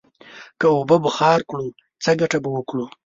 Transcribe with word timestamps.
که 0.59 0.67
اوبه 0.75 0.97
بخار 1.05 1.39
کړو، 1.49 1.65
څه 2.03 2.11
گټه 2.19 2.37
به 2.43 2.49
وکړو؟ 2.53 2.85